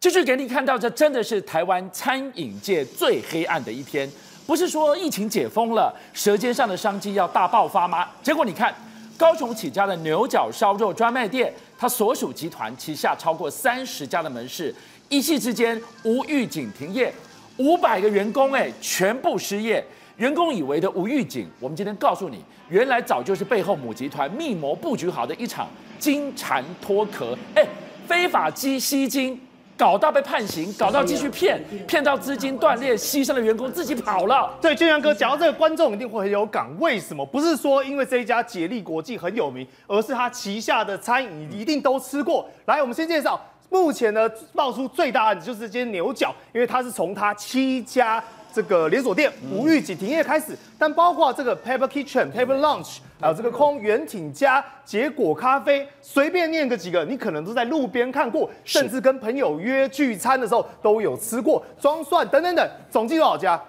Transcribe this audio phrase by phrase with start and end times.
[0.00, 4.10] 继续给你看到，这真的是台湾餐饮界最黑暗的一天。
[4.46, 8.08] 不是说疫情解封了，舌尖上的商机要大爆发吗？
[8.22, 8.74] 结果你看，
[9.18, 14.74] 高雄起家的牛角烧肉专卖店，它所属集团旗下超过三十家的门市，
[15.10, 17.12] 一夕之间无预警停业，
[17.58, 19.84] 五百个员工哎，全部失业。
[20.16, 27.66] 员工以为的无预警，我们今天告诉你，原来早就是背后母集团密谋布局好的一场金蝉脱壳，哎，
[28.08, 29.38] 非法吸吸金。
[29.80, 31.58] 搞到被判刑，搞到继续骗，
[31.88, 34.54] 骗到资金断裂，牺牲的员工自己跑了。
[34.60, 36.68] 对，俊阳哥讲到这个，观众一定会很有感。
[36.78, 37.24] 为什么？
[37.24, 42.46] 不是说因为这一家杰力国际很有名，而是他旗下的餐饮一定都吃过。
[42.66, 48.22] 来，我们先介绍，目前呢爆出最大案子就是这间牛角，因为它是从它七家。
[48.52, 61.64] 这个连锁店无预警停业开始，但包括这个 Pepper Kitchen、Pepper Lunch，还有这个空原挺家、结果咖啡，随便念个几个，你可能都在路边看过，甚至跟朋友约聚餐的时候都有吃过。
[61.80, 63.62] 装蒜等等等，总计多少家？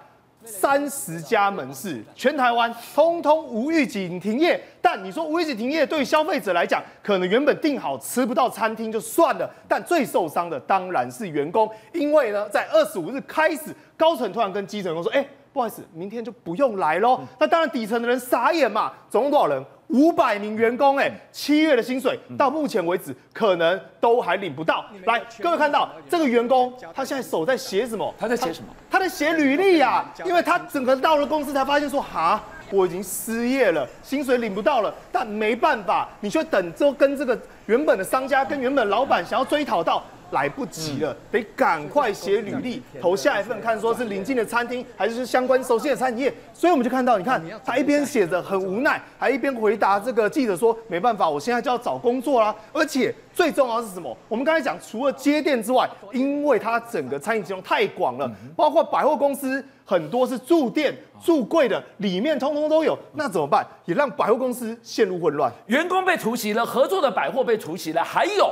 [0.44, 4.60] 三十家门市，全台湾通通无预警停业。
[4.80, 19.64] 但你说无预警停业，对消费者来讲，可能原本订好吃不到餐厅就算了，但最受伤的当然是员工，因为呢，在二十五日开始，高层突然跟基层员工说：“哎，不好意思，明天就不用来喽。”那当然底层的人傻眼嘛，总共多少人？
[19.88, 24.86] 五百名员工，哎，七月的薪水到目前为止可能都还领不到。
[25.04, 28.14] 来，各位看到这个员工，他现在手在写什么？
[28.18, 28.68] 他在写什么？
[28.90, 32.42] 他在写履历呀，因为他整个到了公司才发现说，哈，
[32.72, 40.02] 我已经失业了，薪水领不到了，但没办法，你就等着跟这个原本的商家跟原本的老板想要追讨到。
[40.32, 46.32] 来不及了，得赶快写履历，投下一份，看说是临近的餐厅，还是相关熟悉的餐饮业。
[46.54, 54.16] 所以我们就看到，你看他一边写着很无奈，还一边回答这个记者说：“没办法，我现在就要找工作啦。”而且最重要的是什么？
[54.26, 59.62] 我们刚才讲，除了街店之外，因为它整个餐饮集中太广了，包括百货公司
[59.92, 62.98] 很多是住店住柜的，里面通通都有。
[63.12, 63.66] 那怎么办？
[63.84, 68.50] 也让百货公司陷入混乱，员工被突袭了，合作的百货被突袭了，还有。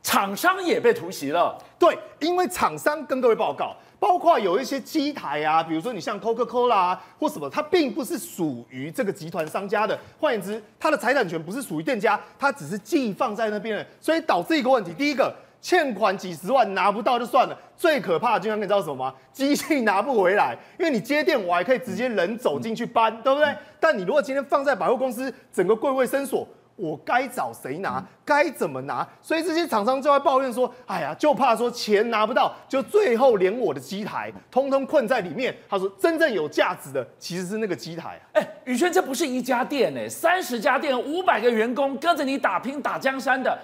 [0.00, 19.14] 厂商也被突袭了，对，因为厂商跟各位报告，包括有一些机台啊，比如说你像 Coca-Cola 啊或什么，它并不是属于这个集团商家的，换言之，它的财产权不是属于店家，它只是寄放在那边的，所以导致一个问题，第一个欠款几十万拿不到就算了，最可怕的，就像你知道什么吗？
[19.32, 23.48] 机器拿不回来，因为你接电我还可以直接人走进去搬，对不对？
[23.80, 26.46] 但你如果今天放在百货公司，整个柜位深锁。
[26.80, 28.00] 我该找谁拿？
[28.24, 29.04] 该怎么拿？
[29.20, 43.58] 所以这些厂商就会抱怨说：“哎呀，就怕说钱拿不到，就最后连我的机台通通困在里面。”他说：“真正有价值的其实是那个机台。”哎，宇轩，这不是一家店哎，三十家店，五百个员工跟着你打拼打江山的。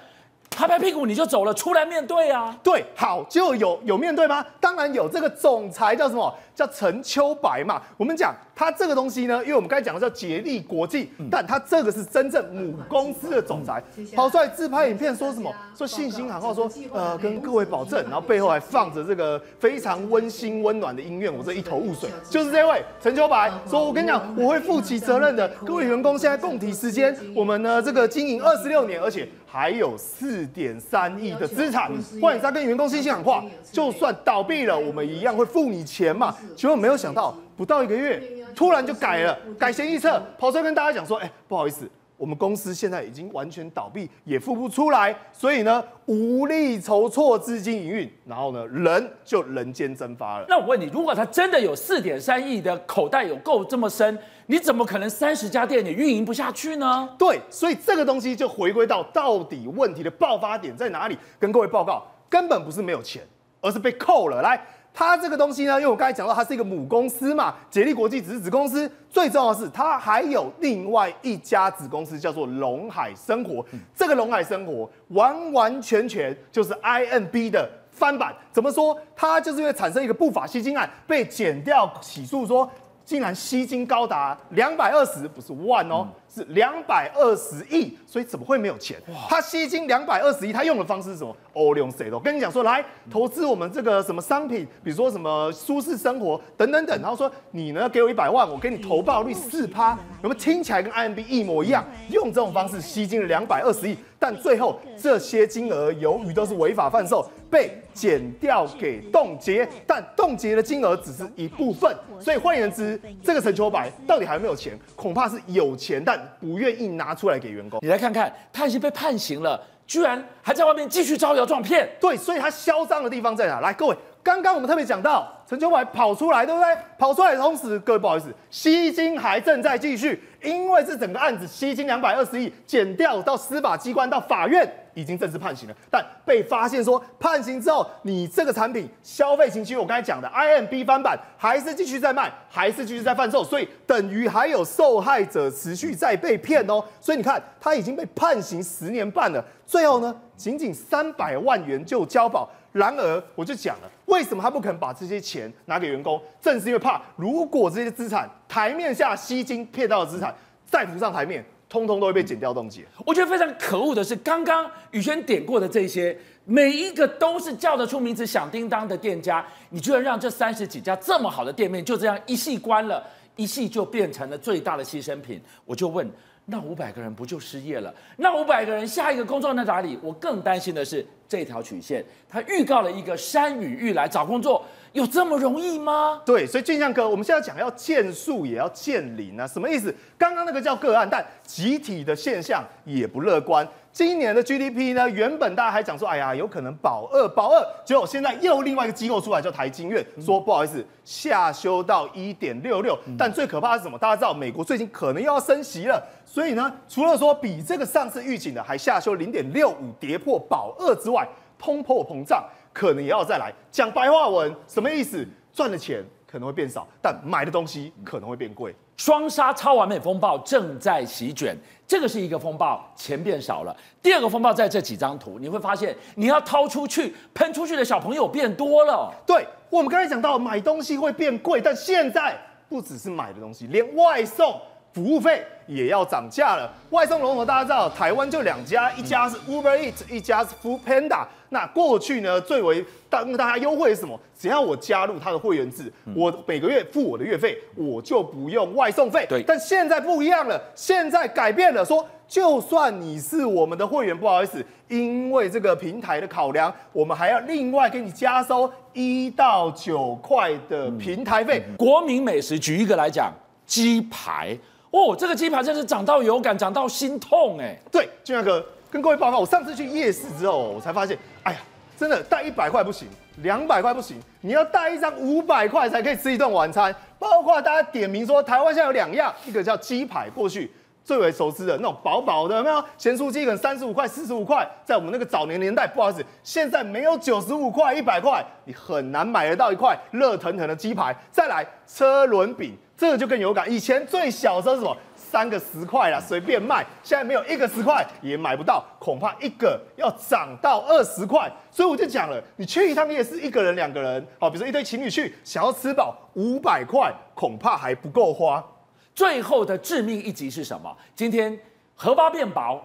[0.55, 2.57] 拍拍屁股你就走了，出来面对啊？
[2.63, 4.45] 对，好，就有有面对吗？
[4.61, 5.09] 当然有。
[5.09, 6.33] 这个总裁叫什么？
[6.55, 7.83] 叫陈秋白嘛。
[7.97, 15.53] 我们讲他这个东西呢，因为我们刚才讲的叫捷力国际，嗯、但他这个是真正母公司的总裁，嗯、跑出来自拍影片说什么？
[15.77, 22.09] 说信心喊话说，呃，跟各位保证，然后背后还放着这个非常温馨温暖的音乐，我这一头雾水。
[22.31, 25.49] 就是这位陈秋白说，我跟你讲，我会负起责任的。
[25.67, 29.29] 各位员工现在共体时艰，我们呢这个经营二十六年，而且。
[29.47, 31.89] 还有四点三亿的资产，
[32.21, 36.35] 换言之，他跟员工信心喊话，就算倒闭了，我们一样会付你钱嘛。
[36.57, 38.23] 结果没有想到，不到一个月，
[38.55, 41.89] 突然就改了，改弦易辙，跑出来跟大家讲说，哎，不好意思。
[42.17, 50.47] 我们公司现在已经完全倒闭，也付不出来，所以呢，无力筹措资金营运，然后呢，人就人间蒸发了。
[50.49, 54.17] 那我问你，如果他真的有四点三亿的口袋有够这么深，
[54.47, 57.09] 你怎么可能三十家店也运营不下去呢？
[57.19, 61.19] 对，所以这个东西就回归到到底问题的爆发点在哪里？
[61.41, 63.27] 跟各位报告，根本不是没有钱，
[63.61, 64.41] 而是被扣了。
[64.41, 64.65] 来。
[64.97, 68.89] 它这个东西呢，因为我刚才讲到，它是一个母公司嘛，捷力国际只是子公司。
[69.11, 73.65] 最重要的是，它还有另外一家子公司，叫做龙海生活。
[73.93, 78.33] 这个龙海生活完完全全就是 IMB 的翻版。
[78.53, 78.97] 怎么说？
[79.17, 82.71] 它就是因为产生一个不法吸金案，被剪掉起诉说。
[83.05, 88.97] 竟然吸金高达两百二十，不是万哦，是两百二十亿，所以怎么会没有钱？
[89.29, 91.37] 他吸金两百二十亿，他用的方式是什么？
[91.53, 99.91] 欧龙谁都跟你讲说，来投资我们这个什么商品，比如说什么舒适生活等等等，然后说你呢给我一百万，我给你投报率四趴，
[100.23, 101.85] 有没有听起来跟 IMB 一模一样？
[102.09, 107.25] 用这种方式吸金了两百二十亿，但最后这些金额由于都是违法贩售。
[107.55, 114.77] 被减掉给冻结，但冻结的金额只是一部分，所以换言之，这个陈秋白到底还有没有钱？
[114.97, 117.79] 恐怕是有钱，但不愿意拿出来给员工。
[117.81, 121.89] 你来看看，他已经被判刑了，居然还在外面继续招摇撞骗。
[122.01, 123.61] 对，所以他嚣张的地方在哪？
[123.61, 126.77] 来，各位，刚刚我们特别讲到陈秋白跑出来，对不对？
[126.99, 134.69] 跑出来的同时，各位不好意思，吸金还正在继续，因为是整个案子吸金两百二十亿，减掉到司法机关到法院。
[134.95, 146.83] 已经正式判刑了，但被发现说判刑之后，你这个产品消费型，其实我刚才讲的 IMB 翻版还是继续在卖，还是继续在贩售，所以等于还有受害者持续在被骗哦。
[147.01, 152.49] 所以你看，他已经被判刑十年半了，最后呢，仅仅三百万元就交保。
[152.73, 156.21] 然而，我就讲了，为什么他不肯把这些钱拿给员工？
[156.41, 160.35] 正是因为怕，如果这些资产台面下吸金骗到的资产
[160.67, 161.45] 再浮上台面。
[161.75, 162.85] 通通都会被剪掉冻结。
[163.05, 173.03] 我觉得非常可恶的是，刚刚宇轩点过的这些，每一个都是叫得出名字、响叮当的店家，你居然让这三十几家这么好的店面就这样一系关了，
[173.35, 175.41] 一系就变成了最大的牺牲品。
[175.65, 176.09] 我就问，
[176.45, 177.93] 那五百个人不就失业了？
[178.19, 179.99] 那五百个人下一个工作在哪里？
[180.01, 184.65] 我更担心的是这条曲线，它预告了一个山雨欲来，找工作。
[184.95, 186.23] 有这么容易吗？
[186.25, 189.93] 对，所以俊相哥，我们现在讲要见树也要见林啊，什么意思？
[190.17, 193.67] 刚刚那个叫个案，但集体的现象也不乐观。
[193.93, 202.97] 今年的 GDP 呢，原本大家还讲说，哎呀，有可能保二保二，结果现在又另外一个机构出来叫台金院，说不好意思，下修到一点六六。
[203.19, 203.99] 但最可怕的是什么？
[203.99, 211.27] 大家知道美国最近可能又要升息了，所以呢，除了说比这个上次预警的还下修零点六五，跌破保二之外，
[211.59, 212.45] 通货膨胀。
[212.75, 215.27] 可能也要再来讲白话文，什么意思？
[215.53, 218.75] 赚的钱可能会变少，但买的东西可能会变贵。
[218.97, 221.57] 双杀超完美风暴正在席卷，
[221.87, 223.77] 这个是一个风暴，钱变少了。
[224.03, 229.13] 第二个风暴在这几张图，你会发现你要掏出去喷出去的小朋友变多了。
[229.25, 232.37] 对，我们刚才讲到买东西会变贵，但现在
[232.69, 234.61] 不只是买的东西，连外送。
[234.95, 236.73] 服务费也要涨价了。
[236.91, 241.27] 外送龙头大家知道，台湾就两家，一家是 Uber Eats，一家是 Food Panda。
[241.49, 244.19] 那过去呢，最为当大家优惠是什么？
[244.39, 249.27] 只要我加入他的会员制，我每个月付我的月费，我就不用外送费。
[249.29, 249.43] 对。
[249.43, 261.65] 但现在不一样了，现在改变了，说就算你是我们的会员，不好意思，因为这个平台的考量，我们还要另外给你加收一到九块的平台费。
[261.77, 263.33] 国民美食，举一个来讲，
[263.67, 264.57] 鸡排。
[264.95, 267.77] 哦，这个鸡排真是涨到有感，涨到心痛哎！
[267.91, 271.59] 对，俊相哥跟各位报告，我上次去夜市之后，我才发现，哎呀，
[271.97, 273.09] 真的带一百块不行，
[273.39, 276.95] 两百块不行，你要带一张五百块才可以吃一顿晚餐。
[277.19, 280.71] 包括大家点名说，台湾现在有两样，一个叫鸡排，过去
[281.03, 282.85] 最为熟知的那种薄薄的，有没有？
[282.97, 291.17] 咸酥鸡可能三十五块、四十五块，在我们那个早年年代，不好意思，现在没有九十五块、一百块，你很难买得到一块热腾腾的鸡排。
[291.33, 292.79] 再来车轮饼。
[292.97, 294.97] 这个就更有感，以前最小的时候是什么？
[295.17, 296.87] 三个十块啦，随便卖。
[297.03, 301.51] 现在没有一个十块也买不到，恐怕一个要涨到二十块。
[301.73, 308.65] 所以我就讲了，你去一趟夜市，一个人、两个人，好，比如说一对情侣去，想要吃饱，五百块恐怕还不够花。
[309.13, 310.97] 最后的致命一击是什么？
[311.17, 311.59] 今天
[311.97, 312.81] 荷包变薄，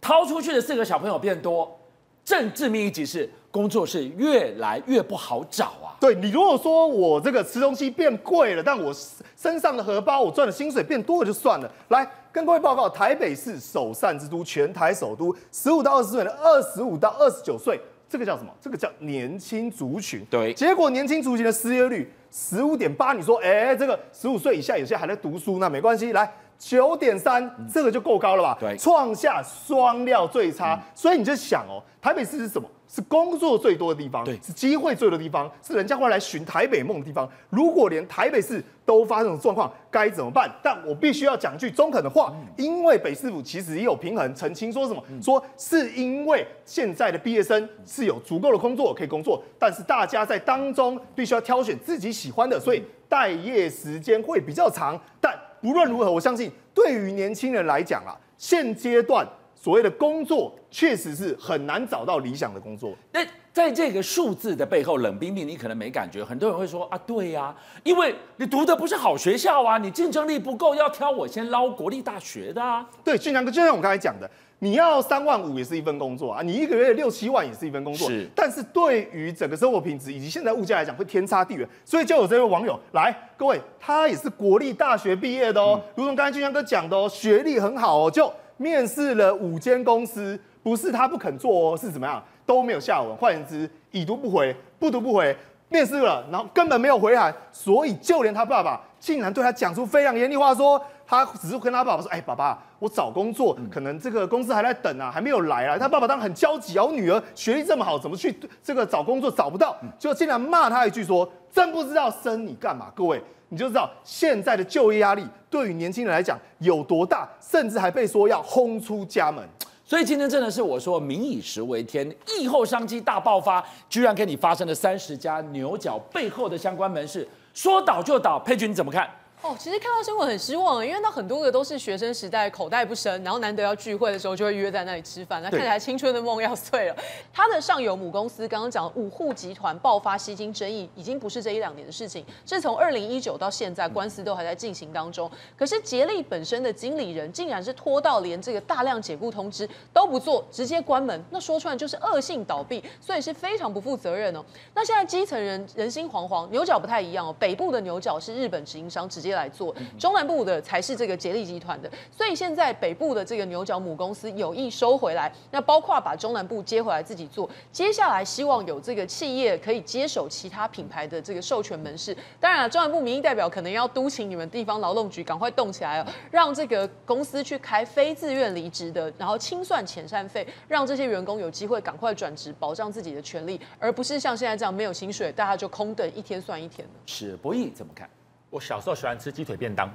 [0.00, 1.78] 掏出去的四个小朋友变多，
[2.24, 5.72] 正致命一击是工作是越来越不好找。
[6.00, 8.90] 对，你如果说我这个吃东西变贵了，但我
[9.36, 11.70] 身上的荷包，我赚的薪水变多了就算了。
[11.88, 18.50] 来跟各位报告，台北市首善之都，全台首都，十五到二十岁的二十五到二十九岁，这个叫什么？
[18.62, 20.24] 这个叫年轻族群。
[20.30, 26.12] 对，结果年轻族群的失业率十五点八，你说，哎，这个十五岁以下有些还在读书，那没关系。
[26.12, 28.56] 来九点三，这个就够高了吧？
[28.58, 30.74] 对，创下双料最差。
[30.74, 32.66] 嗯、所以你就想哦，台北市是什么？
[32.92, 37.30] 是工作最多的地方，是机会最多的地方，是人家会来寻台北梦的地方。
[37.48, 40.50] 如果连台北市都发生这种状况，该怎么办？
[40.60, 45.00] 但我必须要讲句中肯的话，因为北市府其实也有平衡澄清，说什么？
[45.22, 55.00] 说是因为现在的毕业生是有足够的工作可以工作，但是大家在当中必须要挑选自己喜欢的，所以待业时间会比较长。
[55.20, 59.24] 但不论如何，我相信对于年轻人来讲啊，现阶段。
[59.62, 62.94] 所谓的工作确实是很难找到理想的工作。
[63.12, 63.20] 那
[63.52, 66.24] 在这个数字的背后，冷冰冰，你可能没感觉。
[66.24, 72.88] 很多人会说啊，对呀，因为你读的不是好学校啊，你竞争力不够，要挑我先捞国立大学的啊。
[73.04, 78.08] 对，俊强哥，就像我刚才讲的，你要三万五也是一份工作啊，你一个月六七万也是一份工作。
[78.08, 81.68] 是，但是对于整个生活品质以及现在物价来讲，会天差地远。
[81.84, 88.32] 所以就有这位网友来，各位，他也是国立大学毕业的哦，嗯、如同刚才俊强哥讲的哦，学历很好哦，就。
[88.60, 93.16] 面试了五间公司，不是他不肯做哦，是怎么样都没有下文。
[93.16, 95.34] 换言之，已读不回，不读不回。
[95.70, 100.78] 面试了，然后根本没有回函，所以就连他爸爸竟然对他讲出非常严厉话说，
[101.10, 109.76] 他只是跟他爸爸说：“哎，爸爸，我找工作，可能这个公司还在等啊，还没有来啊。”他爸爸当然很焦急啊，我女儿学历这么好，怎么去这个找工作找不到？
[109.98, 119.44] 就竟然骂他一句说：“真不知道生你干嘛？”各位，你就知道现在的就业压力对于年轻人来讲有多大，甚至还被说要轰出家门。
[119.84, 128.38] 所以今天真的是我说民以食为天，疫后商机大爆发，居然跟你发生了三十家牛角背后的相关门市，说倒就倒。
[128.38, 129.10] 佩君你怎么看？
[129.42, 136.96] 哦，其实看到新闻很失望，因为那很多个都是学生时代口袋不深，然后难得要聚会的时候就会约在那里吃饭，那看起来青春的梦要碎了。
[137.32, 145.30] 他的上游母公司刚刚讲五户集团爆发吸金争议，已经不是这一两年的事情，是从二零一九到现在官司都还在进行当中。
[145.56, 154.44] 可是杰利本身的经理人竟然是拖到连这个大量解雇通知都不做，直接关门，那说出来就是恶性倒闭，所以是非常不负责任哦。
[154.74, 159.74] 那现在基层人人心惶惶，牛角不太一样哦，北部的牛角是日本直营商直接来做。
[159.98, 172.16] 中南部的才是这个杰利集团的，所以现在北部的这个牛角母公司有意收回来，那包括把中南部接回来自己做，接下来希望有这个企业可以接手其他品牌的这个授权门市。
[172.38, 186.94] 当然了，中南部民意代表可能要督请你们地方劳动局赶快动起来哦，让这个公司去开非自愿离职的，然后清算遣散费，让这些员工有机会赶快转职，保障自己的权利，而不是像现在这样没有薪水，大家就空等一天算一天的。
[187.06, 188.08] 是博弈怎么看？
[188.50, 189.88] 我小时候喜欢吃鸡腿便当，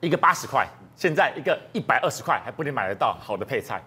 [0.00, 0.66] 一个八十块，
[0.96, 3.80] 现在一个一百二十块还不能买得到好的配菜。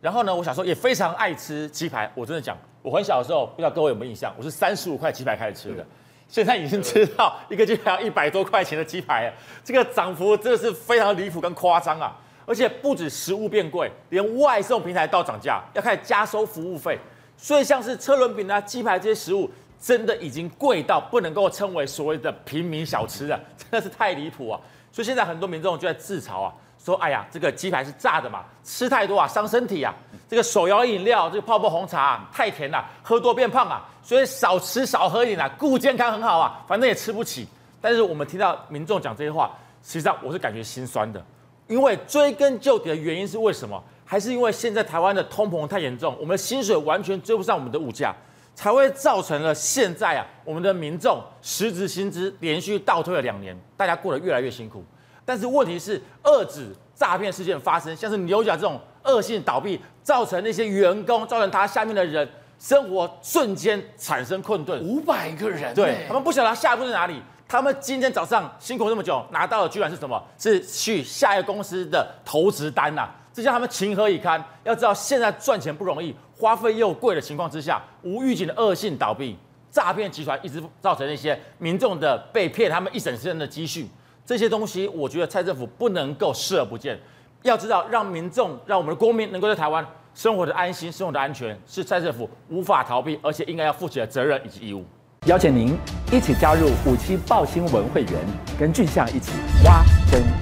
[0.00, 2.10] 然后呢，我小时候也非常爱吃鸡排。
[2.16, 5.86] 我真的讲，我很小的时候，不知道各位有没有印象，我是三十五块鸡排开始吃的，
[6.26, 12.16] 现在已经吃到一个鸡排要一百多块钱的鸡排了，这个涨幅真的是非常离谱跟夸张啊！
[12.46, 16.98] 而且不止食物变贵，连外送平台都涨价，要开始加收服务费。
[17.36, 19.48] 所以像是车轮饼啊、鸡排这些食物。
[19.80, 24.60] 真的已经贵到不能够称为所谓的平民小吃了， 真的是太离谱啊！
[24.92, 26.52] 所以现在很多民众就在自嘲啊，
[26.84, 29.94] 说：“哎呀，这个鸡排是炸的嘛，吃太多啊伤身体啊。
[30.28, 33.88] 这个手摇饮料，这个泡泡红茶啊，太甜了，喝多变胖啊。
[34.02, 37.46] 所以少吃少喝一点啊，顾健康很好啊，反正也吃不起。”
[37.80, 39.50] 但是我们听到民众讲这些话，
[39.82, 41.24] 实际上我是感觉心酸的，
[41.68, 43.82] 因为追根究底的原因是为什么？
[44.04, 48.14] 还是因为现在台湾的通膨太严重，我们的薪水完全追不上我们的物价。
[48.60, 54.84] 才会造成了现在啊，我们的民众实质薪资连续倒退了两年，大家过得越来越辛苦。
[55.24, 64.78] 但是问题是，遏制诈骗事件发生，像是牛角这种恶性倒闭，造成那些员工，造成他下面的人生活瞬间产生困顿。
[64.84, 67.22] 五百个人，对，他们不晓得他下一步在哪里。
[67.48, 70.22] 他们今天早上辛苦那么久，拿到的居然是什么？
[70.36, 74.42] 是去下一个公司的投资单呐、啊，这叫他们情何以堪？
[74.64, 76.14] 要知道现在赚钱不容易。
[76.36, 79.34] 花费又贵的情况之下，无预警的恶性倒闭，
[79.70, 83.88] 诈骗集团一直造成那些民众的被骗，他们一整身的积蓄，
[84.26, 86.98] 这些东西，我觉得蔡政府不能够视而不见。
[87.42, 94.84] 要知道，让民众、让我们的国民能够在台湾生活的安心、生活的安全，是蔡政府无法逃避，而且应该要负起的责任以及义务。
[95.24, 95.74] 邀请您
[96.12, 98.14] 一起加入五七报新闻会员，
[98.58, 99.32] 跟俊相一起
[99.64, 100.39] 挖真相。